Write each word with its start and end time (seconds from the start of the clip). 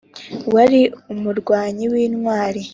Wari 0.53 0.81
umurwanyi 1.13 1.85
w 1.91 1.95
intwari 2.05 2.61